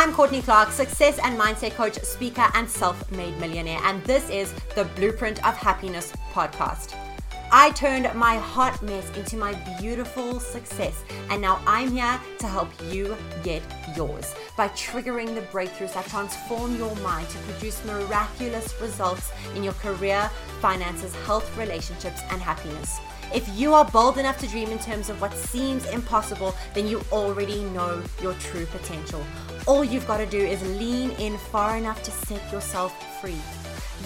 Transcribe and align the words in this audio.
I'm 0.00 0.12
Courtney 0.12 0.42
Clark, 0.42 0.70
success 0.70 1.18
and 1.24 1.36
mindset 1.36 1.74
coach, 1.74 2.00
speaker, 2.04 2.46
and 2.54 2.70
self 2.70 3.10
made 3.10 3.36
millionaire, 3.40 3.80
and 3.82 4.00
this 4.04 4.30
is 4.30 4.52
the 4.76 4.84
Blueprint 4.94 5.44
of 5.44 5.56
Happiness 5.56 6.12
podcast. 6.32 6.94
I 7.50 7.72
turned 7.72 8.04
my 8.14 8.36
hot 8.36 8.80
mess 8.80 9.10
into 9.16 9.36
my 9.36 9.54
beautiful 9.80 10.38
success, 10.38 11.02
and 11.30 11.42
now 11.42 11.60
I'm 11.66 11.90
here 11.90 12.20
to 12.38 12.46
help 12.46 12.68
you 12.92 13.16
get 13.42 13.60
yours 13.96 14.36
by 14.56 14.68
triggering 14.68 15.34
the 15.34 15.40
breakthroughs 15.40 15.94
that 15.94 16.06
transform 16.06 16.76
your 16.76 16.94
mind 16.98 17.28
to 17.30 17.38
produce 17.38 17.84
miraculous 17.84 18.80
results 18.80 19.32
in 19.56 19.64
your 19.64 19.72
career, 19.72 20.30
finances, 20.60 21.12
health, 21.26 21.58
relationships, 21.58 22.20
and 22.30 22.40
happiness. 22.40 23.00
If 23.34 23.46
you 23.58 23.74
are 23.74 23.84
bold 23.84 24.16
enough 24.16 24.38
to 24.38 24.46
dream 24.46 24.70
in 24.70 24.78
terms 24.78 25.10
of 25.10 25.20
what 25.20 25.34
seems 25.34 25.86
impossible, 25.86 26.54
then 26.72 26.86
you 26.86 27.02
already 27.10 27.64
know 27.64 28.00
your 28.22 28.34
true 28.34 28.64
potential. 28.66 29.22
All 29.68 29.84
you've 29.84 30.06
got 30.06 30.16
to 30.16 30.24
do 30.24 30.38
is 30.38 30.62
lean 30.80 31.10
in 31.18 31.36
far 31.36 31.76
enough 31.76 32.02
to 32.04 32.10
set 32.10 32.50
yourself 32.50 33.20
free. 33.20 33.36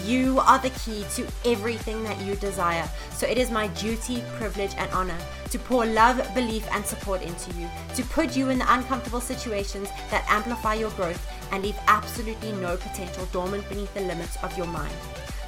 You 0.05 0.41
are 0.41 0.59
the 0.59 0.70
key 0.70 1.05
to 1.15 1.25
everything 1.45 2.03
that 2.03 2.20
you 2.20 2.34
desire. 2.34 2.91
So 3.12 3.29
it 3.29 3.39
is 3.39 3.48
my 3.48 3.69
duty, 3.69 4.25
privilege, 4.39 4.73
and 4.77 4.91
honor 4.91 5.19
to 5.51 5.59
pour 5.61 5.87
love, 5.87 6.20
belief, 6.34 6.67
and 6.73 6.84
support 6.84 7.23
into 7.23 7.53
you, 7.56 7.70
to 7.95 8.03
put 8.06 8.37
you 8.37 8.51
in 8.51 8.59
the 8.59 8.75
uncomfortable 8.75 9.20
situations 9.20 9.89
that 10.11 10.27
amplify 10.29 10.75
your 10.75 10.91
growth 10.91 11.25
and 11.53 11.62
leave 11.62 11.79
absolutely 11.87 12.51
no 12.53 12.77
potential 12.77 13.29
dormant 13.31 13.69
beneath 13.69 13.95
the 13.95 14.01
limits 14.01 14.37
of 14.42 14.59
your 14.59 14.67
mind. 14.67 14.97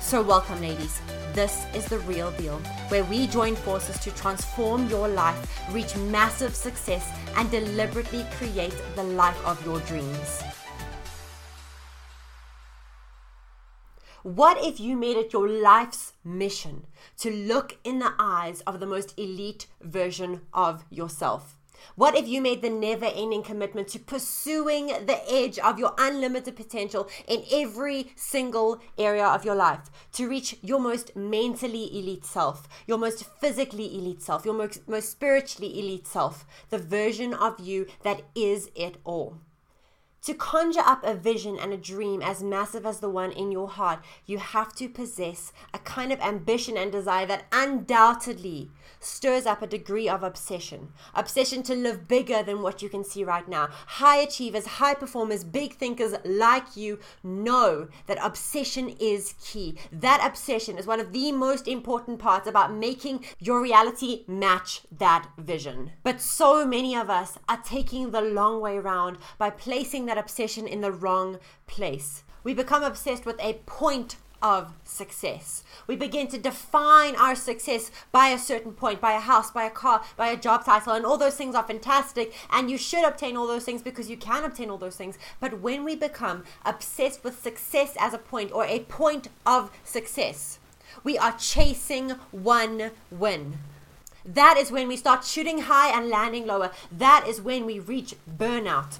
So, 0.04 0.20
welcome, 0.20 0.60
ladies. 0.60 1.00
This 1.32 1.64
is 1.74 1.86
the 1.86 1.98
real 2.00 2.30
deal, 2.32 2.58
where 2.88 3.04
we 3.04 3.26
join 3.26 3.56
forces 3.56 3.98
to 4.00 4.10
transform 4.10 4.86
your 4.90 5.08
life, 5.08 5.72
reach 5.72 5.96
massive 5.96 6.54
success, 6.54 7.10
and 7.36 7.50
deliberately 7.50 8.27
create 8.32 8.77
the 8.96 9.02
life 9.02 9.46
of 9.46 9.64
your 9.64 9.80
dreams. 9.80 10.42
What 14.22 14.62
if 14.62 14.78
you 14.78 14.94
made 14.94 15.16
it 15.16 15.33
your 15.33 15.48
life's 15.48 16.12
mission 16.22 16.84
to 17.20 17.30
look 17.30 17.78
in 17.83 17.98
the 17.98 18.12
eyes 18.18 18.61
of 18.66 18.80
the 18.80 18.86
most 18.86 19.18
elite 19.18 19.68
version 19.80 20.42
of 20.52 20.84
yourself? 20.91 21.56
What 21.96 22.16
if 22.16 22.27
you 22.27 22.40
made 22.40 22.62
the 22.62 22.70
never 22.70 23.06
ending 23.06 23.42
commitment 23.42 23.88
to 23.88 23.98
pursuing 23.98 24.88
the 24.88 25.20
edge 25.30 25.58
of 25.58 25.78
your 25.78 25.94
unlimited 25.98 26.56
potential 26.56 27.08
in 27.28 27.44
every 27.52 28.12
single 28.16 28.80
area 28.98 29.27
of 29.27 29.44
your 29.44 29.54
life 29.54 29.90
to 30.12 30.28
reach 30.28 30.56
your 30.62 30.80
most 30.80 31.14
mentally 31.14 31.96
elite 31.98 32.24
self, 32.24 32.68
your 32.86 32.98
most 32.98 33.24
physically 33.40 33.96
elite 33.96 34.22
self, 34.22 34.44
your 34.44 34.55
most, 34.55 34.88
most 34.88 35.10
spiritually 35.10 35.78
elite 35.78 36.06
self, 36.06 36.44
the 36.70 36.78
version 36.78 37.32
of 37.34 37.60
you 37.60 37.86
that 38.02 38.22
is 38.34 38.70
it 38.74 38.96
all? 39.05 39.38
To 40.25 40.33
conjure 40.33 40.80
up 40.80 41.05
a 41.05 41.14
vision 41.14 41.58
and 41.58 41.70
a 41.75 41.77
dream 41.77 42.22
as 42.22 42.42
massive 42.42 42.86
as 42.86 43.00
the 43.00 43.11
one 43.11 43.30
in 43.30 43.53
your 43.53 43.69
heart, 43.69 44.03
you 44.25 44.39
have 44.39 44.75
to 44.77 44.89
possess 44.89 45.53
a 45.75 45.78
kind 45.78 46.11
of 46.11 46.20
ambition 46.20 46.78
and 46.78 46.91
desire 46.91 47.27
that 47.27 47.44
undoubtedly 47.53 48.70
stirs 49.00 49.45
up 49.45 49.61
a 49.61 49.67
degree 49.67 50.08
of 50.08 50.22
obsession. 50.22 50.89
Obsession 51.14 51.62
to 51.64 51.75
live 51.75 52.08
bigger 52.08 52.42
than 52.42 52.62
what 52.62 52.80
you 52.80 52.89
can 52.89 53.05
see 53.05 53.22
right 53.22 53.47
now. 53.47 53.69
High 53.86 54.17
achievers, 54.17 54.67
high 54.67 54.95
performers, 54.95 55.45
big 55.45 55.75
thinkers 55.75 56.14
like 56.25 56.75
you 56.75 57.00
know 57.22 57.89
that 58.06 58.19
obsession 58.22 58.97
is 58.98 59.34
key. 59.45 59.77
That 59.92 60.27
obsession 60.27 60.78
is 60.78 60.86
one 60.86 61.00
of 61.00 61.12
the 61.12 61.33
most 61.33 61.69
important 61.69 62.19
parts 62.19 62.48
about 62.48 62.72
making 62.72 63.27
your 63.39 63.61
reality 63.61 64.25
match 64.27 64.83
that 64.91 65.28
vision. 65.36 65.92
But 66.02 66.22
so 66.22 66.67
many 66.67 66.97
of 66.97 67.11
us 67.11 67.39
are 67.47 67.61
taking 67.62 68.11
the 68.11 68.22
long 68.22 68.62
way 68.62 68.78
around 68.78 69.19
by 69.36 69.50
placing 69.50 70.06
that 70.06 70.14
that 70.15 70.20
obsession 70.20 70.67
in 70.67 70.81
the 70.81 70.93
wrong 70.93 71.39
place. 71.67 72.23
We 72.45 72.55
become 72.55 72.85
obsessed 72.85 73.27
with 73.27 73.41
a 73.41 73.55
point 73.67 74.17
of 74.42 74.75
success. 74.85 75.64
We 75.86 75.97
begin 75.97 76.29
to 76.29 76.39
define 76.39 77.17
our 77.17 77.35
success 77.35 77.91
by 78.13 78.29
a 78.29 78.39
certain 78.39 78.73
point, 78.73 79.01
by 79.01 79.14
a 79.14 79.20
house, 79.20 79.51
by 79.51 79.64
a 79.64 79.70
car, 79.70 80.05
by 80.17 80.29
a 80.29 80.36
job 80.36 80.64
title, 80.64 80.92
and 80.92 81.07
all 81.07 81.17
those 81.17 81.36
things 81.36 81.55
are 81.55 81.67
fantastic. 81.67 82.35
And 82.51 82.70
you 82.70 82.77
should 82.77 83.05
obtain 83.05 83.36
all 83.36 83.47
those 83.47 83.64
things 83.64 83.83
because 83.83 84.11
you 84.11 84.17
can 84.17 84.45
obtain 84.45 84.70
all 84.70 84.79
those 84.79 84.97
things. 84.97 85.19
But 85.41 85.61
when 85.61 85.83
we 85.83 85.97
become 85.97 86.45
obsessed 86.64 87.24
with 87.24 87.42
success 87.42 87.97
as 87.98 88.13
a 88.13 88.19
point 88.19 88.53
or 88.53 88.64
a 88.67 88.80
point 88.80 89.29
of 89.47 89.70
success, 89.83 90.58
we 91.03 91.17
are 91.19 91.33
chasing 91.33 92.11
one 92.30 92.91
win. 93.11 93.58
That 94.27 94.57
is 94.58 94.70
when 94.70 94.89
we 94.89 94.97
start 94.97 95.24
shooting 95.24 95.63
high 95.63 95.97
and 95.97 96.08
landing 96.08 96.47
lower. 96.47 96.70
That 96.92 97.27
is 97.27 97.41
when 97.41 97.64
we 97.67 97.79
reach 97.79 98.14
burnout. 98.30 98.98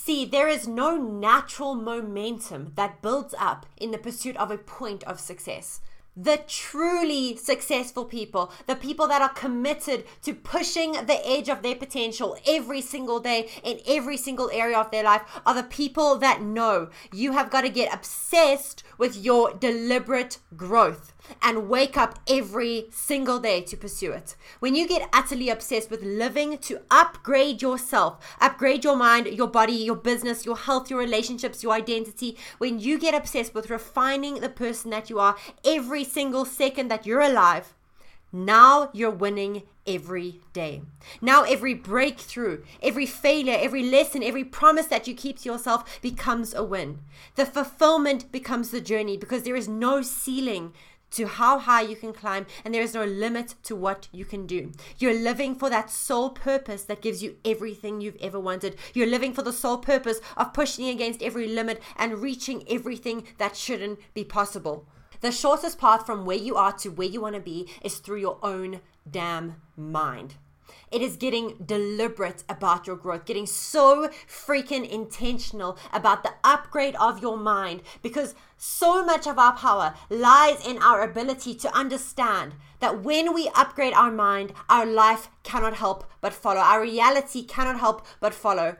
See, 0.00 0.24
there 0.24 0.48
is 0.48 0.66
no 0.66 0.96
natural 0.96 1.74
momentum 1.74 2.72
that 2.76 3.02
builds 3.02 3.34
up 3.38 3.66
in 3.76 3.90
the 3.90 3.98
pursuit 3.98 4.36
of 4.38 4.50
a 4.50 4.56
point 4.56 5.04
of 5.04 5.20
success. 5.20 5.80
The 6.20 6.40
truly 6.48 7.36
successful 7.36 8.04
people, 8.04 8.50
the 8.66 8.74
people 8.74 9.06
that 9.06 9.22
are 9.22 9.28
committed 9.28 10.04
to 10.22 10.34
pushing 10.34 10.92
the 10.92 11.20
edge 11.24 11.48
of 11.48 11.62
their 11.62 11.76
potential 11.76 12.36
every 12.44 12.80
single 12.80 13.20
day 13.20 13.48
in 13.62 13.78
every 13.86 14.16
single 14.16 14.50
area 14.52 14.76
of 14.76 14.90
their 14.90 15.04
life, 15.04 15.22
are 15.46 15.54
the 15.54 15.62
people 15.62 16.16
that 16.16 16.42
know 16.42 16.88
you 17.12 17.34
have 17.34 17.50
got 17.50 17.60
to 17.60 17.68
get 17.68 17.94
obsessed 17.94 18.82
with 18.98 19.16
your 19.16 19.54
deliberate 19.54 20.38
growth 20.56 21.12
and 21.42 21.68
wake 21.68 21.96
up 21.96 22.18
every 22.28 22.86
single 22.90 23.38
day 23.38 23.60
to 23.60 23.76
pursue 23.76 24.12
it. 24.12 24.34
When 24.58 24.74
you 24.74 24.88
get 24.88 25.08
utterly 25.12 25.50
obsessed 25.50 25.90
with 25.90 26.02
living 26.02 26.58
to 26.58 26.80
upgrade 26.90 27.62
yourself, 27.62 28.36
upgrade 28.40 28.82
your 28.82 28.96
mind, 28.96 29.26
your 29.26 29.46
body, 29.46 29.74
your 29.74 29.94
business, 29.94 30.46
your 30.46 30.56
health, 30.56 30.90
your 30.90 30.98
relationships, 30.98 31.62
your 31.62 31.74
identity, 31.74 32.36
when 32.58 32.80
you 32.80 32.98
get 32.98 33.14
obsessed 33.14 33.54
with 33.54 33.70
refining 33.70 34.40
the 34.40 34.48
person 34.48 34.90
that 34.90 35.10
you 35.10 35.20
are 35.20 35.36
every 35.64 36.02
single 36.08 36.44
second 36.44 36.88
that 36.88 37.06
you're 37.06 37.20
alive, 37.20 37.74
now 38.32 38.90
you're 38.92 39.10
winning 39.10 39.62
every 39.86 40.40
day. 40.52 40.82
Now, 41.22 41.44
every 41.44 41.72
breakthrough, 41.72 42.62
every 42.82 43.06
failure, 43.06 43.56
every 43.58 43.82
lesson, 43.82 44.22
every 44.22 44.44
promise 44.44 44.86
that 44.86 45.08
you 45.08 45.14
keep 45.14 45.38
to 45.40 45.48
yourself 45.48 46.00
becomes 46.02 46.52
a 46.52 46.62
win. 46.62 46.98
The 47.36 47.46
fulfillment 47.46 48.30
becomes 48.30 48.70
the 48.70 48.82
journey 48.82 49.16
because 49.16 49.44
there 49.44 49.56
is 49.56 49.68
no 49.68 50.02
ceiling 50.02 50.74
to 51.10 51.26
how 51.26 51.58
high 51.58 51.80
you 51.80 51.96
can 51.96 52.12
climb, 52.12 52.44
and 52.66 52.74
there 52.74 52.82
is 52.82 52.92
no 52.92 53.04
limit 53.04 53.54
to 53.62 53.74
what 53.74 54.08
you 54.12 54.26
can 54.26 54.46
do. 54.46 54.72
You're 54.98 55.18
living 55.18 55.54
for 55.54 55.70
that 55.70 55.90
sole 55.90 56.28
purpose 56.28 56.82
that 56.82 57.00
gives 57.00 57.22
you 57.22 57.36
everything 57.46 58.02
you've 58.02 58.20
ever 58.20 58.38
wanted. 58.38 58.76
You're 58.92 59.06
living 59.06 59.32
for 59.32 59.40
the 59.40 59.54
sole 59.54 59.78
purpose 59.78 60.20
of 60.36 60.52
pushing 60.52 60.88
against 60.88 61.22
every 61.22 61.48
limit 61.48 61.82
and 61.96 62.18
reaching 62.18 62.62
everything 62.68 63.26
that 63.38 63.56
shouldn't 63.56 64.00
be 64.12 64.22
possible. 64.22 64.86
The 65.20 65.32
shortest 65.32 65.78
path 65.78 66.06
from 66.06 66.24
where 66.24 66.36
you 66.36 66.56
are 66.56 66.72
to 66.78 66.90
where 66.90 67.08
you 67.08 67.20
want 67.20 67.34
to 67.34 67.40
be 67.40 67.68
is 67.82 67.98
through 67.98 68.20
your 68.20 68.38
own 68.42 68.80
damn 69.10 69.56
mind. 69.76 70.34
It 70.90 71.02
is 71.02 71.16
getting 71.16 71.56
deliberate 71.64 72.44
about 72.48 72.86
your 72.86 72.96
growth, 72.96 73.24
getting 73.24 73.46
so 73.46 74.08
freaking 74.28 74.88
intentional 74.88 75.78
about 75.92 76.22
the 76.22 76.32
upgrade 76.44 76.96
of 76.96 77.20
your 77.20 77.36
mind 77.36 77.82
because 78.02 78.34
so 78.56 79.04
much 79.04 79.26
of 79.26 79.38
our 79.38 79.54
power 79.54 79.94
lies 80.08 80.66
in 80.66 80.78
our 80.78 81.02
ability 81.02 81.54
to 81.56 81.74
understand 81.76 82.54
that 82.80 83.02
when 83.02 83.34
we 83.34 83.50
upgrade 83.54 83.92
our 83.92 84.10
mind, 84.10 84.52
our 84.68 84.86
life 84.86 85.28
cannot 85.42 85.74
help 85.74 86.04
but 86.20 86.32
follow. 86.32 86.60
Our 86.60 86.82
reality 86.82 87.42
cannot 87.42 87.80
help 87.80 88.06
but 88.20 88.34
follow. 88.34 88.76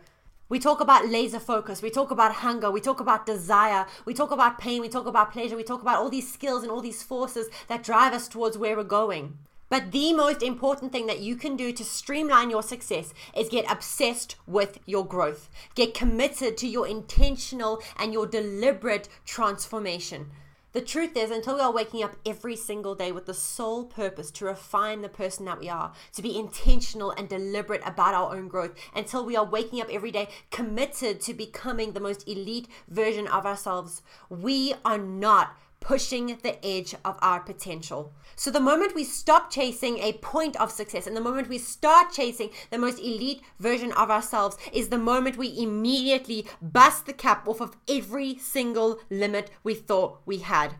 We 0.51 0.59
talk 0.59 0.81
about 0.81 1.07
laser 1.07 1.41
focus, 1.41 1.83
we 1.83 1.91
talk 1.91 2.11
about 2.11 2.37
hunger, 2.37 2.71
we 2.71 2.81
talk 2.81 3.01
about 3.01 3.27
desire, 3.27 3.85
we 4.07 4.15
talk 4.15 4.31
about 4.31 4.59
pain, 4.59 4.81
we 4.81 4.89
talk 4.89 5.05
about 5.05 5.31
pleasure, 5.31 5.57
we 5.57 5.63
talk 5.63 5.83
about 5.83 5.99
all 5.99 6.09
these 6.09 6.33
skills 6.33 6.63
and 6.63 6.73
all 6.73 6.81
these 6.81 7.03
forces 7.03 7.49
that 7.67 7.83
drive 7.83 8.15
us 8.15 8.29
towards 8.29 8.57
where 8.57 8.75
we're 8.75 8.83
going. 8.83 9.37
But 9.69 9.93
the 9.93 10.15
most 10.15 10.43
important 10.43 10.91
thing 10.91 11.07
that 11.07 11.21
you 11.21 11.37
can 11.37 11.55
do 11.55 11.71
to 11.75 11.85
streamline 11.85 12.49
your 12.49 12.63
success 12.63 13.13
is 13.37 13.51
get 13.51 13.71
obsessed 13.71 14.37
with 14.47 14.79
your 14.87 15.05
growth. 15.05 15.51
Get 15.75 15.93
committed 15.93 16.57
to 16.57 16.67
your 16.67 16.89
intentional 16.89 17.83
and 17.99 18.15
your 18.15 18.27
deliberate 18.27 19.11
transformation. 19.27 20.31
The 20.79 20.85
truth 20.85 21.17
is, 21.17 21.33
until 21.33 21.57
we 21.57 21.61
are 21.61 21.73
waking 21.73 22.05
up 22.05 22.15
every 22.25 22.55
single 22.55 22.95
day 22.95 23.11
with 23.11 23.27
the 23.27 23.35
sole 23.35 23.85
purpose 23.85 24.31
to 24.31 24.45
refine 24.45 25.03
the 25.03 25.09
person 25.09 25.45
that 25.47 25.59
we 25.59 25.69
are, 25.69 25.93
to 26.13 26.23
be 26.23 26.39
intentional 26.39 27.11
and 27.11 27.29
deliberate 27.29 27.83
about 27.85 28.15
our 28.15 28.37
own 28.37 28.47
growth, 28.47 28.77
until 28.95 29.27
we 29.27 29.35
are 29.35 29.45
waking 29.45 29.81
up 29.81 29.89
every 29.91 30.13
day 30.13 30.29
committed 30.53 31.21
to 31.23 31.35
becoming 31.35 31.95
the 31.95 32.01
most 32.01 32.29
elite 32.29 32.69
version 32.87 33.27
of 33.27 33.45
ourselves, 33.45 34.03
we 34.29 34.73
are 34.85 34.99
not 34.99 35.57
pushing 35.81 36.39
the 36.43 36.65
edge 36.65 36.95
of 37.05 37.19
our 37.21 37.41
potential. 37.41 38.13
So, 38.37 38.51
the 38.51 38.61
moment 38.61 38.95
we 38.95 39.05
stop 39.05 39.51
chasing 39.51 39.99
a 39.99 40.15
point 40.15 40.57
of 40.57 40.71
success 40.71 41.07
and 41.07 41.17
the 41.17 41.21
moment 41.21 41.49
we 41.49 41.59
start 41.59 42.13
chasing 42.13 42.51
the 42.71 42.79
most 42.79 42.99
elite 42.99 43.43
version 43.59 43.93
of 43.93 44.11
ourselves 44.11 44.57
is 44.73 44.89
the 44.89 44.99
moment 44.99 45.37
we 45.37 45.59
immediately 45.59 46.47
bust 46.61 47.07
the 47.07 47.13
cap 47.13 47.49
off 47.49 47.61
of 47.61 47.77
every 47.89 48.39
single 48.39 49.01
limit 49.11 49.51
we 49.63 49.75
thought 49.75 50.21
we 50.27 50.39
had. 50.39 50.75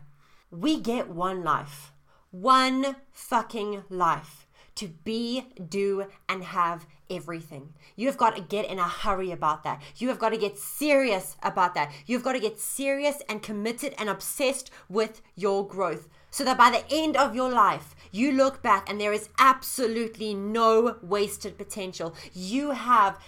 We 0.51 0.79
get 0.79 1.09
one 1.09 1.43
life, 1.43 1.91
one 2.31 2.95
fucking 3.11 3.83
life 3.89 4.47
to 4.75 4.87
be, 4.87 5.45
do, 5.67 6.05
and 6.29 6.43
have 6.43 6.87
everything. 7.09 7.73
You 7.95 8.07
have 8.07 8.17
got 8.17 8.35
to 8.35 8.41
get 8.41 8.69
in 8.69 8.79
a 8.79 8.87
hurry 8.87 9.31
about 9.31 9.63
that. 9.63 9.81
You 9.97 10.09
have 10.09 10.19
got 10.19 10.29
to 10.29 10.37
get 10.37 10.57
serious 10.57 11.35
about 11.43 11.73
that. 11.75 11.91
You've 12.05 12.23
got 12.23 12.33
to 12.33 12.39
get 12.39 12.59
serious 12.59 13.21
and 13.27 13.41
committed 13.41 13.93
and 13.97 14.09
obsessed 14.09 14.71
with 14.87 15.21
your 15.35 15.67
growth 15.67 16.07
so 16.31 16.43
that 16.43 16.57
by 16.57 16.69
the 16.69 16.83
end 16.91 17.17
of 17.17 17.35
your 17.35 17.51
life, 17.51 17.95
you 18.11 18.31
look 18.31 18.61
back 18.61 18.89
and 18.89 18.99
there 18.99 19.13
is 19.13 19.29
absolutely 19.39 20.33
no 20.33 20.97
wasted 21.01 21.57
potential. 21.57 22.15
You 22.33 22.71
have 22.71 23.19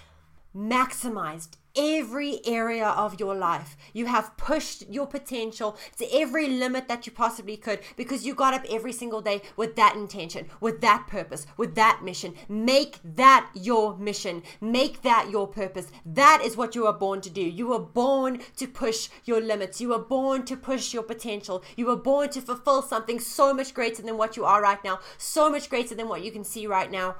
maximized 0.56 1.57
every 1.75 2.39
area 2.45 2.88
of 2.88 3.19
your 3.19 3.36
life. 3.36 3.77
You 3.94 4.07
have 4.07 4.36
pushed 4.38 4.89
your 4.89 5.07
potential 5.07 5.77
to 5.98 6.07
every 6.13 6.48
limit 6.48 6.88
that 6.88 7.06
you 7.06 7.12
possibly 7.12 7.57
could 7.57 7.80
because 7.95 8.25
you 8.25 8.36
got 8.36 8.53
up 8.53 8.65
every 8.69 8.92
single 8.92 9.21
day 9.21 9.42
with 9.56 9.75
that 9.75 9.95
intention, 9.95 10.48
with 10.59 10.81
that 10.81 11.07
purpose, 11.07 11.45
with 11.57 11.75
that 11.75 12.01
mission. 12.03 12.36
Make 12.50 13.00
that 13.03 13.50
your 13.53 13.98
mission. 13.98 14.44
Make 14.59 15.01
that 15.03 15.30
your 15.30 15.48
purpose. 15.48 15.92
That 16.06 16.42
is 16.44 16.57
what 16.57 16.75
you 16.75 16.86
are 16.88 16.94
born 16.94 17.21
to 17.21 17.30
do. 17.30 17.42
You 17.42 17.68
were 17.68 17.80
born 17.80 18.42
to 18.57 18.68
push 18.68 19.09
your 19.25 19.42
limits. 19.42 19.80
You 19.80 19.89
were 19.89 20.00
born 20.00 20.45
to 20.45 20.57
push 20.57 20.94
your 20.94 21.04
potential. 21.04 21.63
You 21.75 21.86
were 21.86 21.95
born 21.95 22.30
to 22.31 22.42
fulfill 22.42 22.81
something 22.81 23.19
so 23.19 23.54
much 23.54 23.74
greater 23.74 24.01
than 24.01 24.18
what 24.18 24.36
you 24.36 24.45
are 24.45 24.62
right 24.62 24.83
now, 24.83 25.00
so 25.18 25.50
much 25.50 25.69
greater 25.69 25.95
than 25.95 26.07
what 26.07 26.24
you 26.24 26.31
can 26.31 26.44
see 26.44 26.68
right 26.68 26.92
now. 26.92 27.15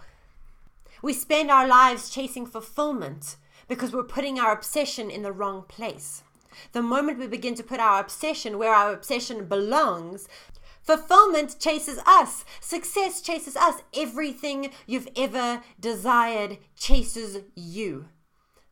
We 1.01 1.13
spend 1.13 1.50
our 1.50 1.68
lives 1.68 2.09
chasing 2.09 2.45
fulfillment 2.45 3.38
because 3.68 3.92
we're 3.92 4.03
putting 4.03 4.39
our 4.39 4.53
obsession 4.53 5.09
in 5.09 5.24
the 5.24 5.31
wrong 5.31 5.63
place. 5.68 6.24
The 6.74 6.81
moment 6.83 7.18
we 7.18 7.27
begin 7.27 7.56
to 7.56 7.63
put 7.63 7.80
our 7.80 8.00
obsession 8.00 8.59
where 8.59 8.74
our 8.74 8.94
obsession 8.94 9.45
belongs, 9.48 10.27
fulfillment 10.83 11.57
chases 11.59 11.98
us, 12.06 12.45
success 12.59 13.21
chases 13.21 13.56
us. 13.56 13.81
Everything 13.95 14.71
you've 14.86 15.07
ever 15.15 15.63
desired 15.80 16.59
chases 16.75 17.39
you. 17.56 18.06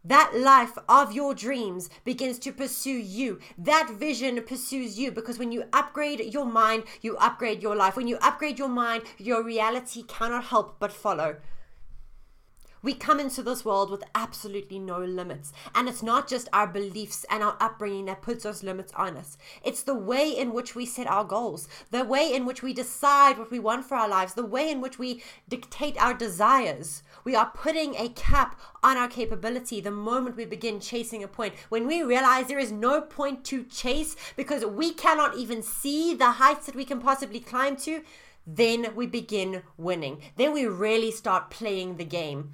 That 0.04 0.34
life 0.36 0.78
of 0.88 1.12
your 1.14 1.34
dreams 1.34 1.90
begins 2.06 2.38
to 2.40 2.54
pursue 2.54 2.92
you. 2.92 3.40
That 3.58 3.90
vision 3.92 4.42
pursues 4.44 5.00
you 5.00 5.12
because 5.12 5.40
when 5.40 5.52
you 5.52 5.64
upgrade 5.74 6.34
your 6.34 6.46
mind, 6.46 6.84
you 7.02 7.18
upgrade 7.18 7.64
your 7.64 7.76
life. 7.76 7.98
When 7.98 8.08
you 8.08 8.18
upgrade 8.22 8.60
your 8.60 8.70
mind, 8.70 9.04
your 9.18 9.44
reality 9.44 10.04
cannot 10.04 10.46
help 10.46 10.80
but 10.80 10.94
follow. 10.94 11.38
We 12.82 12.94
come 12.94 13.20
into 13.20 13.44
this 13.44 13.66
world 13.66 13.92
with 13.92 14.04
absolutely 14.16 14.80
no 14.80 15.00
limits. 15.00 15.52
And 15.76 15.90
it's 15.90 16.02
not 16.02 16.30
just 16.30 16.48
our 16.54 16.68
beliefs 16.68 17.26
and 17.30 17.44
our 17.44 17.58
upbringing 17.60 18.06
that 18.06 18.22
puts 18.22 18.44
those 18.44 18.64
limits 18.64 18.94
on 18.96 19.18
us. 19.18 19.38
It's 19.64 19.84
the 19.84 19.96
way 19.96 20.30
in 20.30 20.54
which 20.54 20.76
we 20.76 20.86
set 20.86 21.08
our 21.08 21.26
goals, 21.26 21.68
the 21.92 22.06
way 22.06 22.34
in 22.34 22.46
which 22.46 22.64
we 22.64 22.74
decide 22.74 23.38
what 23.38 23.52
we 23.52 23.60
want 23.60 23.86
for 23.86 23.96
our 23.96 24.08
lives, 24.08 24.34
the 24.34 24.46
way 24.46 24.72
in 24.72 24.80
which 24.80 24.98
we 24.98 25.22
dictate 25.50 26.02
our 26.02 26.14
desires. 26.14 27.04
We 27.26 27.36
are 27.36 27.52
putting 27.54 27.96
a 27.96 28.10
cap 28.10 28.58
on 28.82 28.96
our 28.96 29.10
capability 29.10 29.82
the 29.82 29.92
moment 29.92 30.38
we 30.38 30.46
begin 30.46 30.80
chasing 30.80 31.22
a 31.22 31.28
point. 31.28 31.56
When 31.68 31.86
we 31.86 32.02
realize 32.02 32.48
there 32.48 32.60
is 32.60 32.72
no 32.72 33.02
point 33.02 33.44
to 33.46 33.66
chase 33.66 34.16
because 34.38 34.66
we 34.66 34.94
cannot 34.94 35.36
even 35.36 35.62
see 35.62 36.14
the 36.14 36.32
heights 36.32 36.66
that 36.68 36.76
we 36.76 36.86
can 36.86 37.02
possibly 37.02 37.42
climb 37.42 37.76
to, 37.78 38.04
then 38.48 38.96
we 38.96 39.06
begin 39.06 39.64
winning. 39.78 40.22
Then 40.38 40.54
we 40.54 40.66
really 40.66 41.12
start 41.12 41.50
playing 41.50 41.98
the 41.98 42.06
game 42.06 42.54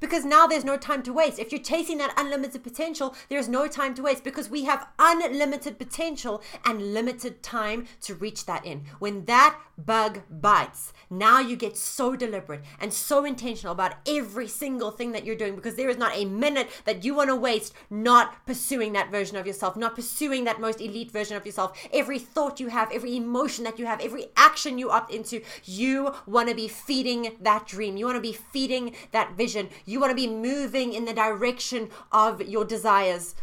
because 0.00 0.24
now 0.24 0.46
there's 0.46 0.64
no 0.64 0.76
time 0.76 1.02
to 1.04 1.12
waste. 1.12 1.38
If 1.38 1.52
you're 1.52 1.60
chasing 1.60 1.98
that 1.98 2.14
unlimited 2.16 2.62
potential, 2.62 3.14
there's 3.28 3.48
no 3.48 3.66
time 3.66 3.94
to 3.94 4.02
waste 4.02 4.24
because 4.24 4.50
we 4.50 4.64
have 4.64 4.86
unlimited 4.98 5.78
potential 5.78 6.42
and 6.64 6.94
limited 6.94 7.42
time 7.42 7.86
to 8.02 8.14
reach 8.14 8.46
that 8.46 8.64
in. 8.64 8.84
When 8.98 9.24
that 9.26 9.58
bug 9.78 10.22
bites, 10.30 10.92
now 11.10 11.40
you 11.40 11.56
get 11.56 11.76
so 11.76 12.16
deliberate 12.16 12.62
and 12.80 12.92
so 12.92 13.24
intentional 13.24 13.72
about 13.72 13.94
every 14.06 14.48
single 14.48 14.90
thing 14.90 15.12
that 15.12 15.24
you're 15.24 15.36
doing 15.36 15.54
because 15.54 15.76
there 15.76 15.90
is 15.90 15.98
not 15.98 16.16
a 16.16 16.24
minute 16.24 16.68
that 16.84 17.04
you 17.04 17.14
want 17.14 17.30
to 17.30 17.36
waste 17.36 17.74
not 17.90 18.46
pursuing 18.46 18.92
that 18.92 19.10
version 19.10 19.36
of 19.36 19.46
yourself, 19.46 19.76
not 19.76 19.94
pursuing 19.94 20.44
that 20.44 20.60
most 20.60 20.80
elite 20.80 21.10
version 21.10 21.36
of 21.36 21.46
yourself. 21.46 21.76
Every 21.92 22.18
thought 22.18 22.60
you 22.60 22.68
have, 22.68 22.90
every 22.92 23.16
emotion 23.16 23.64
that 23.64 23.78
you 23.78 23.86
have, 23.86 24.00
every 24.00 24.26
action 24.36 24.78
you 24.78 24.90
opt 24.90 25.12
into, 25.12 25.42
you 25.64 26.14
want 26.26 26.48
to 26.48 26.54
be 26.54 26.68
feeding 26.68 27.36
that 27.40 27.66
dream. 27.66 27.96
You 27.96 28.06
want 28.06 28.16
to 28.16 28.20
be 28.20 28.32
feeding 28.32 28.94
that 29.12 29.36
vision. 29.36 29.68
You 29.86 30.00
want 30.00 30.10
to 30.10 30.16
be 30.16 30.26
moving 30.26 30.92
in 30.92 31.04
the 31.04 31.14
direction 31.14 31.90
of 32.10 32.42
your 32.42 32.64
desires. 32.64 33.36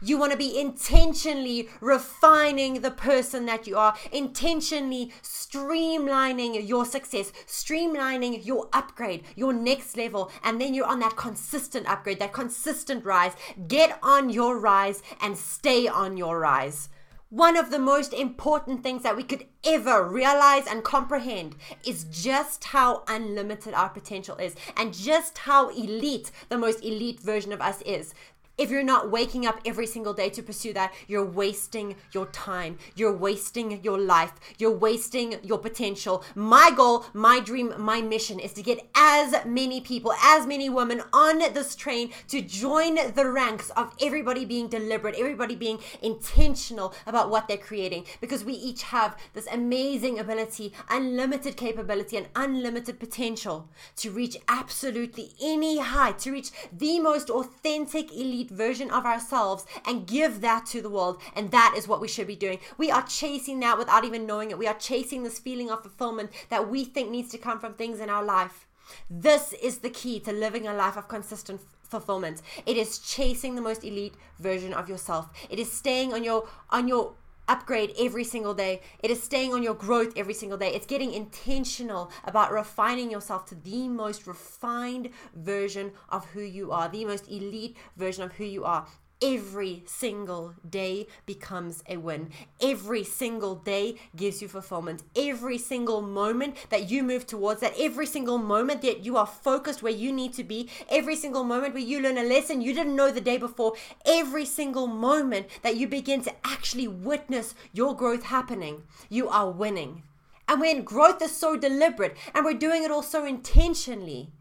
You 0.00 0.16
want 0.16 0.32
to 0.32 0.38
be 0.38 0.58
intentionally 0.58 1.68
refining 1.82 2.80
the 2.80 2.90
person 2.90 3.44
that 3.46 3.66
you 3.66 3.76
are, 3.76 3.94
intentionally 4.10 5.12
streamlining 5.22 6.66
your 6.66 6.86
success, 6.86 7.32
streamlining 7.46 8.46
your 8.46 8.68
upgrade, 8.72 9.24
your 9.36 9.52
next 9.52 9.98
level. 9.98 10.30
And 10.42 10.58
then 10.58 10.72
you're 10.72 10.86
on 10.86 11.00
that 11.00 11.16
consistent 11.16 11.86
upgrade, 11.86 12.18
that 12.20 12.32
consistent 12.32 13.04
rise. 13.04 13.32
Get 13.68 13.98
on 14.02 14.30
your 14.30 14.58
rise 14.58 15.02
and 15.20 15.36
stay 15.36 15.86
on 15.86 16.16
your 16.16 16.38
rise. 16.38 16.88
One 17.30 17.56
of 17.56 17.70
the 17.70 17.78
most 17.78 18.12
important 18.12 18.82
things 18.82 19.04
that 19.04 19.16
we 19.16 19.22
could 19.22 19.46
ever 19.62 20.02
realize 20.02 20.66
and 20.66 20.82
comprehend 20.82 21.54
is 21.86 22.02
just 22.10 22.64
how 22.64 23.04
unlimited 23.06 23.72
our 23.72 23.88
potential 23.88 24.34
is 24.38 24.56
and 24.76 24.92
just 24.92 25.38
how 25.38 25.68
elite 25.68 26.32
the 26.48 26.58
most 26.58 26.84
elite 26.84 27.20
version 27.20 27.52
of 27.52 27.60
us 27.60 27.82
is 27.82 28.14
if 28.60 28.70
you're 28.70 28.82
not 28.82 29.10
waking 29.10 29.46
up 29.46 29.58
every 29.64 29.86
single 29.86 30.12
day 30.12 30.28
to 30.28 30.42
pursue 30.42 30.74
that, 30.74 30.92
you're 31.08 31.24
wasting 31.24 31.96
your 32.12 32.26
time. 32.26 32.76
You're 32.94 33.16
wasting 33.16 33.82
your 33.82 33.98
life. 33.98 34.34
You're 34.58 34.76
wasting 34.76 35.36
your 35.42 35.56
potential. 35.56 36.22
My 36.34 36.70
goal, 36.70 37.06
my 37.14 37.40
dream, 37.40 37.72
my 37.78 38.02
mission 38.02 38.38
is 38.38 38.52
to 38.52 38.62
get 38.62 38.86
as 38.94 39.34
many 39.46 39.80
people, 39.80 40.12
as 40.22 40.46
many 40.46 40.68
women 40.68 41.00
on 41.10 41.38
this 41.38 41.74
train 41.74 42.10
to 42.28 42.42
join 42.42 42.96
the 43.14 43.30
ranks 43.30 43.70
of 43.70 43.94
everybody 43.98 44.44
being 44.44 44.68
deliberate, 44.68 45.14
everybody 45.14 45.56
being 45.56 45.78
intentional 46.02 46.92
about 47.06 47.30
what 47.30 47.48
they're 47.48 47.56
creating 47.56 48.04
because 48.20 48.44
we 48.44 48.52
each 48.52 48.82
have 48.82 49.16
this 49.32 49.46
amazing 49.50 50.18
ability, 50.18 50.74
unlimited 50.90 51.56
capability, 51.56 52.18
and 52.18 52.28
unlimited 52.36 53.00
potential 53.00 53.70
to 53.96 54.10
reach 54.10 54.36
absolutely 54.48 55.30
any 55.40 55.78
height, 55.78 56.18
to 56.18 56.32
reach 56.32 56.50
the 56.70 57.00
most 57.00 57.30
authentic 57.30 58.12
elite 58.12 58.49
version 58.50 58.90
of 58.90 59.06
ourselves 59.06 59.64
and 59.86 60.06
give 60.06 60.40
that 60.40 60.66
to 60.66 60.82
the 60.82 60.90
world. 60.90 61.20
And 61.34 61.50
that 61.50 61.74
is 61.76 61.88
what 61.88 62.00
we 62.00 62.08
should 62.08 62.26
be 62.26 62.36
doing. 62.36 62.58
We 62.76 62.90
are 62.90 63.02
chasing 63.02 63.60
that 63.60 63.78
without 63.78 64.04
even 64.04 64.26
knowing 64.26 64.50
it. 64.50 64.58
We 64.58 64.66
are 64.66 64.74
chasing 64.74 65.22
this 65.22 65.38
feeling 65.38 65.70
of 65.70 65.82
fulfillment 65.82 66.30
that 66.48 66.68
we 66.68 66.84
think 66.84 67.10
needs 67.10 67.30
to 67.30 67.38
come 67.38 67.60
from 67.60 67.74
things 67.74 68.00
in 68.00 68.10
our 68.10 68.24
life. 68.24 68.66
This 69.08 69.52
is 69.54 69.78
the 69.78 69.90
key 69.90 70.20
to 70.20 70.32
living 70.32 70.66
a 70.66 70.74
life 70.74 70.96
of 70.96 71.08
consistent 71.08 71.60
fulfillment. 71.82 72.42
It 72.66 72.76
is 72.76 72.98
chasing 72.98 73.54
the 73.54 73.62
most 73.62 73.84
elite 73.84 74.14
version 74.38 74.72
of 74.72 74.88
yourself. 74.88 75.28
It 75.48 75.58
is 75.58 75.70
staying 75.72 76.12
on 76.12 76.24
your 76.24 76.48
on 76.70 76.88
your 76.88 77.14
upgrade 77.48 77.94
every 77.98 78.24
single 78.24 78.54
day. 78.54 78.80
It 79.02 79.10
is 79.10 79.22
staying 79.22 79.52
on 79.52 79.62
your 79.62 79.74
growth 79.74 80.12
every 80.16 80.34
single 80.34 80.58
day. 80.58 80.72
It's 80.74 80.86
getting 80.86 81.12
intentional 81.12 82.10
about 82.24 82.52
refining 82.52 83.10
yourself 83.10 83.46
to 83.46 83.54
the 83.54 83.88
most 83.88 84.26
refined 84.26 85.10
version 85.34 85.92
of 86.08 86.26
who 86.26 86.42
you 86.42 86.72
are, 86.72 86.88
the 86.88 87.04
most 87.04 87.28
elite 87.28 87.76
version 87.96 88.22
of 88.22 88.32
who 88.32 88.44
you 88.44 88.64
are 88.64 88.86
every 89.22 89.82
single 89.86 90.54
day 90.68 91.06
becomes 91.26 91.82
a 91.88 91.96
win. 91.96 92.30
Every 92.60 93.04
single 93.04 93.54
day 93.54 93.96
gives 94.16 94.40
you 94.40 94.48
fulfillment. 94.48 95.02
Every 95.14 95.58
single 95.58 96.00
moment 96.00 96.56
that 96.70 96.90
you 96.90 97.02
move 97.02 97.26
towards 97.26 97.60
that, 97.60 97.74
every 97.78 98.06
single 98.06 98.38
moment 98.38 98.82
that 98.82 99.04
you 99.04 99.16
are 99.16 99.26
focused 99.26 99.82
where 99.82 99.92
you 99.92 100.12
need 100.12 100.32
to 100.34 100.44
be, 100.44 100.68
every 100.88 101.16
single 101.16 101.44
moment 101.44 101.74
where 101.74 101.82
you 101.82 102.00
learn 102.00 102.18
a 102.18 102.22
lesson 102.22 102.60
you 102.60 102.72
didn't 102.72 102.96
know 102.96 103.10
the 103.10 103.20
day 103.20 103.36
before, 103.36 103.74
every 104.04 104.44
single 104.44 104.86
moment 104.86 105.46
that 105.62 105.76
you 105.76 105.86
begin 105.86 106.22
to 106.22 106.34
actually 106.44 106.88
witness 106.88 107.54
your 107.72 107.94
growth 107.94 108.24
happening, 108.24 108.82
you 109.08 109.28
are 109.28 109.50
winning. 109.50 110.02
And 110.48 110.60
when 110.60 110.82
growth 110.82 111.22
is 111.22 111.36
so 111.36 111.56
deliberate 111.56 112.16
and 112.34 112.44
we're 112.44 112.54
doing 112.54 112.82
it 112.82 112.90
all 112.90 113.02
so 113.02 113.24
intentionally, 113.24 114.32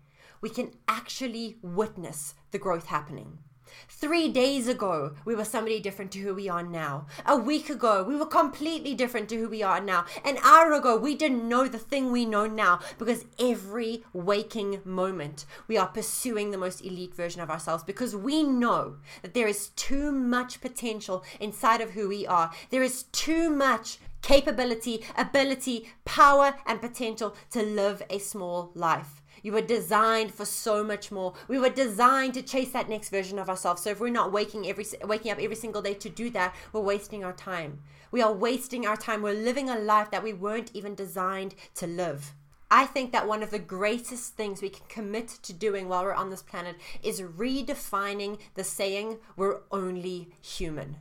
we 0.42 0.50
can 0.50 0.72
actually 0.88 1.58
witness 1.62 2.34
the 2.52 2.58
growth 2.58 2.88
happening. 2.88 3.40
Three 3.88 4.30
days 4.30 4.68
ago, 4.68 5.14
we 5.26 5.36
were 5.36 5.46
somebody 5.46 5.80
different 5.80 6.12
to 6.12 6.20
who 6.20 6.34
we 6.34 6.50
are 6.50 6.64
now. 6.64 7.06
A 7.26 7.36
week 7.36 7.70
ago, 7.70 8.04
we 8.04 8.16
were 8.16 8.26
completely 8.26 8.94
different 8.94 9.30
to 9.30 9.38
who 9.38 9.50
we 9.50 9.64
are 9.64 9.82
now. 9.82 10.06
An 10.24 10.38
hour 10.44 10.74
ago, 10.74 10.98
we 10.98 11.16
didn't 11.16 11.48
know 11.48 11.68
the 11.68 11.78
thing 11.78 12.12
we 12.12 12.26
know 12.26 12.46
now 12.46 12.80
because 12.98 13.26
every 13.40 14.04
waking 14.14 14.82
moment, 14.86 15.46
we 15.68 15.78
are 15.78 15.88
pursuing 15.88 16.52
the 16.52 16.58
most 16.58 16.84
elite 16.84 17.14
version 17.14 17.42
of 17.42 17.50
ourselves 17.50 17.84
because 17.84 18.16
we 18.16 18.44
know 18.44 18.98
that 19.22 19.34
there 19.34 19.48
is 19.48 19.70
too 19.70 20.12
much 20.12 20.62
potential 20.62 21.24
inside 21.40 21.82
of 21.82 21.92
who 21.92 22.08
we 22.08 22.26
are. 22.26 22.52
There 22.70 22.84
is 22.84 23.04
too 23.12 23.50
much 23.50 24.00
capability, 24.22 25.06
ability, 25.18 25.90
power, 26.06 26.56
and 26.66 26.82
potential 26.82 27.36
to 27.52 27.62
live 27.62 28.04
a 28.10 28.20
small 28.20 28.72
life. 28.76 29.22
You 29.44 29.52
were 29.52 29.62
designed 29.62 30.34
for 30.34 30.46
so 30.46 30.84
much 30.84 31.12
more. 31.12 31.34
We 31.48 31.60
were 31.60 31.70
designed 31.70 32.34
to 32.36 32.42
chase 32.42 32.72
that 32.72 32.90
next 32.90 33.10
version 33.10 33.40
of 33.40 33.50
ourselves. 33.50 33.84
So 33.84 33.92
if 33.92 34.00
we're 34.00 34.10
not 34.10 34.32
waking 34.32 34.68
every 34.68 34.86
waking 35.04 35.32
up 35.32 35.40
every 35.40 35.56
single 35.56 35.82
day 35.82 35.94
to 35.96 36.10
do 36.10 36.30
that, 36.32 36.56
we're 36.74 36.82
wasting 36.82 37.24
our 37.24 37.34
time. 37.34 37.82
We 38.12 38.22
are 38.22 38.34
wasting 38.34 38.86
our 38.86 38.98
time. 38.98 39.22
We're 39.22 39.34
living 39.34 39.70
a 39.70 39.78
life 39.78 40.12
that 40.12 40.24
we 40.24 40.34
weren't 40.34 40.72
even 40.74 40.96
designed 40.96 41.56
to 41.76 41.88
live. 41.88 42.34
I 42.72 42.86
think 42.86 43.12
that 43.12 43.28
one 43.28 43.42
of 43.42 43.50
the 43.50 43.60
greatest 43.60 44.36
things 44.36 44.62
we 44.62 44.70
can 44.70 44.86
commit 44.88 45.28
to 45.42 45.54
doing 45.54 45.88
while 45.88 46.04
we're 46.04 46.14
on 46.14 46.30
this 46.30 46.44
planet 46.44 46.76
is 47.02 47.22
redefining 47.22 48.38
the 48.54 48.64
saying, 48.64 49.18
we're 49.36 49.62
only 49.72 50.30
human. 50.40 50.98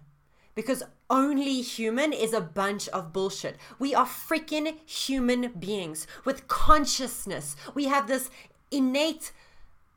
Because 0.59 0.83
only 1.09 1.62
human 1.62 2.12
is 2.12 2.33
a 2.33 2.41
bunch 2.41 2.88
of 2.88 3.12
bullshit. 3.12 3.57
We 3.79 3.95
are 3.95 4.05
freaking 4.05 4.75
human 4.85 5.53
beings 5.57 6.09
with 6.25 6.49
consciousness. 6.49 7.55
We 7.77 7.85
have 7.85 8.09
this 8.09 8.29
innate, 8.73 9.31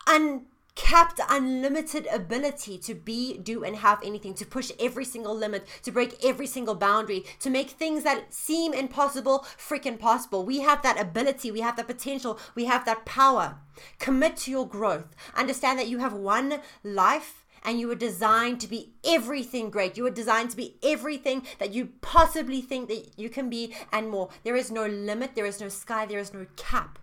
un 0.06 0.46
capped 0.76 1.20
unlimited 1.28 2.06
ability 2.14 2.78
to 2.78 2.94
be 2.94 3.40
do 3.40 3.64
and 3.64 3.78
have 3.78 4.04
anything 4.06 4.36
to 4.36 4.46
push 4.46 4.72
every 4.80 5.04
single 5.04 5.36
limit 5.36 5.66
to 5.82 5.92
break 5.92 6.24
every 6.24 6.46
single 6.46 6.76
boundary 6.76 7.26
to 7.40 7.50
make 7.50 7.72
things 7.72 8.04
that 8.04 8.32
seem 8.32 8.72
impossible 8.72 9.40
freaking 9.58 9.98
possible. 9.98 10.46
We 10.46 10.60
have 10.60 10.84
that 10.84 11.02
ability. 11.02 11.50
We 11.50 11.62
have 11.62 11.76
that 11.78 11.88
potential. 11.88 12.40
We 12.54 12.66
have 12.66 12.86
that 12.86 13.04
power. 13.04 13.58
Commit 13.98 14.38
to 14.38 14.52
your 14.52 14.68
growth. 14.68 15.16
Understand 15.36 15.80
that 15.80 15.88
you 15.88 15.98
have 15.98 16.14
one 16.14 16.62
life 16.84 17.41
and 17.64 17.80
you 17.80 17.88
were 17.88 17.96
designed 17.96 18.60
to 18.62 18.68
be 18.68 18.94
everything 19.06 19.70
great. 19.70 19.98
You 19.98 20.04
were 20.04 20.10
designed 20.10 20.52
to 20.52 20.58
be 20.58 20.78
everything 20.84 21.46
that 21.60 21.74
you 21.74 21.90
possibly 22.02 22.62
think 22.62 22.90
that 22.90 23.18
you 23.18 23.30
can 23.30 23.50
be 23.50 23.76
and 23.92 24.10
more. 24.10 24.30
There 24.44 24.56
is 24.56 24.72
no 24.72 24.86
limit, 24.86 25.36
there 25.36 25.46
is 25.46 25.62
no 25.62 25.70
sky, 25.70 26.06
there 26.06 26.20
is 26.20 26.34
no 26.34 26.46
cap 26.56 27.00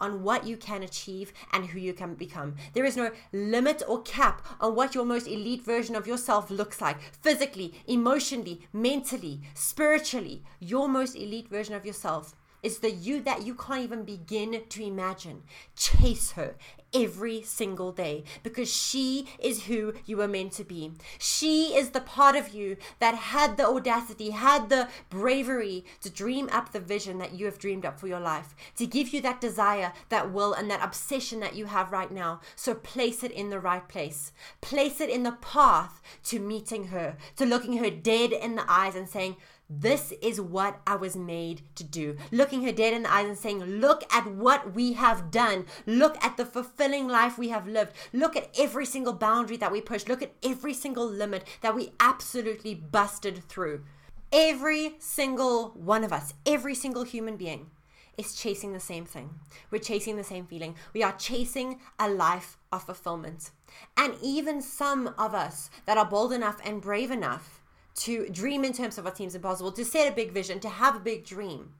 on 0.00 0.22
what 0.22 0.46
you 0.46 0.56
can 0.56 0.82
achieve 0.82 1.32
and 1.52 1.66
who 1.66 1.78
you 1.78 1.92
can 1.92 2.14
become. 2.14 2.56
There 2.72 2.84
is 2.84 2.96
no 2.96 3.10
limit 3.32 3.82
or 3.86 4.02
cap 4.02 4.46
on 4.60 4.74
what 4.74 4.94
your 4.94 5.04
most 5.04 5.26
elite 5.28 5.62
version 5.62 5.94
of 5.94 6.06
yourself 6.06 6.50
looks 6.50 6.80
like 6.80 7.00
physically, 7.20 7.74
emotionally, 7.86 8.62
mentally, 8.72 9.42
spiritually. 9.54 10.42
Your 10.58 10.88
most 10.88 11.14
elite 11.14 11.48
version 11.48 11.74
of 11.74 11.84
yourself 11.84 12.34
is 12.62 12.78
the 12.78 12.90
you 12.90 13.20
that 13.22 13.46
you 13.46 13.54
can't 13.54 13.82
even 13.82 14.04
begin 14.04 14.62
to 14.68 14.84
imagine. 14.84 15.42
Chase 15.76 16.32
her 16.32 16.56
every 16.94 17.42
single 17.42 17.92
day 17.92 18.24
because 18.42 18.72
she 18.72 19.28
is 19.38 19.64
who 19.64 19.94
you 20.06 20.16
were 20.16 20.28
meant 20.28 20.52
to 20.52 20.64
be. 20.64 20.92
She 21.18 21.74
is 21.76 21.90
the 21.90 22.00
part 22.00 22.36
of 22.36 22.54
you 22.54 22.76
that 22.98 23.14
had 23.14 23.56
the 23.56 23.66
audacity, 23.66 24.30
had 24.30 24.68
the 24.68 24.88
bravery 25.08 25.84
to 26.02 26.10
dream 26.10 26.48
up 26.52 26.72
the 26.72 26.80
vision 26.80 27.18
that 27.18 27.32
you 27.32 27.46
have 27.46 27.58
dreamed 27.58 27.84
up 27.84 27.98
for 27.98 28.06
your 28.06 28.20
life, 28.20 28.54
to 28.76 28.86
give 28.86 29.12
you 29.12 29.20
that 29.22 29.40
desire, 29.40 29.92
that 30.08 30.32
will, 30.32 30.52
and 30.52 30.70
that 30.70 30.84
obsession 30.84 31.40
that 31.40 31.54
you 31.54 31.66
have 31.66 31.92
right 31.92 32.10
now. 32.10 32.40
So 32.56 32.74
place 32.74 33.22
it 33.22 33.32
in 33.32 33.50
the 33.50 33.60
right 33.60 33.86
place. 33.88 34.32
Place 34.60 35.00
it 35.00 35.10
in 35.10 35.22
the 35.22 35.32
path 35.32 36.02
to 36.24 36.38
meeting 36.38 36.88
her, 36.88 37.16
to 37.36 37.46
looking 37.46 37.78
her 37.78 37.90
dead 37.90 38.32
in 38.32 38.56
the 38.56 38.70
eyes 38.70 38.94
and 38.94 39.08
saying, 39.08 39.36
this 39.72 40.12
is 40.20 40.40
what 40.40 40.80
I 40.84 40.96
was 40.96 41.14
made 41.14 41.62
to 41.76 41.84
do. 41.84 42.16
Looking 42.32 42.64
her 42.64 42.72
dead 42.72 42.92
in 42.92 43.04
the 43.04 43.12
eyes 43.12 43.28
and 43.28 43.38
saying, 43.38 43.62
Look 43.62 44.02
at 44.12 44.26
what 44.26 44.74
we 44.74 44.94
have 44.94 45.30
done. 45.30 45.66
Look 45.86 46.22
at 46.24 46.36
the 46.36 46.44
fulfilling 46.44 47.06
life 47.06 47.38
we 47.38 47.50
have 47.50 47.68
lived. 47.68 47.92
Look 48.12 48.34
at 48.34 48.50
every 48.58 48.84
single 48.84 49.12
boundary 49.12 49.56
that 49.58 49.70
we 49.70 49.80
pushed. 49.80 50.08
Look 50.08 50.22
at 50.22 50.32
every 50.42 50.74
single 50.74 51.06
limit 51.06 51.44
that 51.60 51.76
we 51.76 51.92
absolutely 52.00 52.74
busted 52.74 53.44
through. 53.44 53.84
Every 54.32 54.96
single 54.98 55.68
one 55.70 56.02
of 56.02 56.12
us, 56.12 56.34
every 56.44 56.74
single 56.74 57.04
human 57.04 57.36
being 57.36 57.70
is 58.18 58.34
chasing 58.34 58.72
the 58.72 58.80
same 58.80 59.04
thing. 59.04 59.30
We're 59.70 59.78
chasing 59.78 60.16
the 60.16 60.24
same 60.24 60.46
feeling. 60.46 60.74
We 60.92 61.04
are 61.04 61.12
chasing 61.12 61.80
a 61.98 62.08
life 62.08 62.58
of 62.72 62.82
fulfillment. 62.82 63.50
And 63.96 64.14
even 64.20 64.62
some 64.62 65.14
of 65.16 65.32
us 65.32 65.70
that 65.86 65.96
are 65.96 66.04
bold 66.04 66.32
enough 66.32 66.58
and 66.64 66.82
brave 66.82 67.12
enough 67.12 67.59
to 68.00 68.28
dream 68.30 68.64
in 68.64 68.72
terms 68.72 68.96
of 68.96 69.04
what 69.04 69.16
seems 69.16 69.34
impossible, 69.34 69.72
to 69.72 69.84
set 69.84 70.10
a 70.10 70.14
big 70.14 70.32
vision, 70.32 70.58
to 70.60 70.68
have 70.68 70.96
a 70.96 71.00
big 71.00 71.24
dream, 71.24 71.74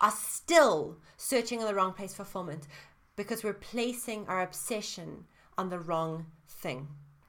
are 0.00 0.10
still 0.10 0.96
searching 1.16 1.60
in 1.60 1.66
the 1.66 1.74
wrong 1.74 1.92
place 1.92 2.14
for 2.14 2.24
fulfillment 2.24 2.66
because 3.14 3.44
we're 3.44 3.52
placing 3.52 4.26
our 4.26 4.42
obsession 4.42 5.24
on 5.58 5.68
the 5.68 5.78
wrong 5.78 6.26
thing. 6.48 6.88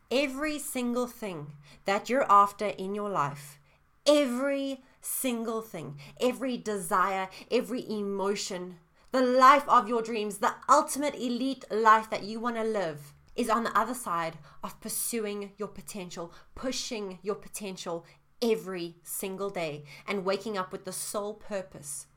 Every 0.09 0.59
single 0.59 1.07
thing 1.07 1.47
that 1.85 2.09
you're 2.09 2.29
after 2.31 2.67
in 2.67 2.95
your 2.95 3.09
life, 3.09 3.59
every 4.05 4.81
single 5.01 5.61
thing, 5.61 5.97
every 6.21 6.57
desire, 6.57 7.29
every 7.51 7.89
emotion, 7.89 8.77
the 9.11 9.21
life 9.21 9.67
of 9.67 9.89
your 9.89 10.01
dreams, 10.01 10.37
the 10.37 10.53
ultimate 10.69 11.15
elite 11.15 11.65
life 11.69 12.09
that 12.09 12.23
you 12.23 12.39
want 12.39 12.55
to 12.55 12.63
live 12.63 13.13
is 13.35 13.49
on 13.49 13.63
the 13.63 13.77
other 13.77 13.93
side 13.93 14.37
of 14.63 14.79
pursuing 14.81 15.51
your 15.57 15.67
potential, 15.67 16.33
pushing 16.55 17.19
your 17.21 17.35
potential 17.35 18.05
every 18.41 18.95
single 19.03 19.49
day 19.49 19.83
and 20.07 20.25
waking 20.25 20.57
up 20.57 20.71
with 20.71 20.85
the 20.85 20.91
sole 20.91 21.33
purpose 21.33 22.07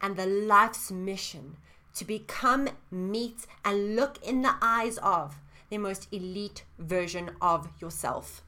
and 0.00 0.16
the 0.16 0.26
life's 0.26 0.90
mission 0.90 1.56
to 1.94 2.04
become, 2.04 2.68
meet, 2.90 3.46
and 3.64 3.96
look 3.96 4.22
in 4.22 4.42
the 4.42 4.54
eyes 4.62 4.98
of 4.98 5.36
the 5.70 5.78
most 5.78 6.06
elite 6.12 6.64
version 6.78 7.30
of 7.40 7.68
yourself. 7.80 8.42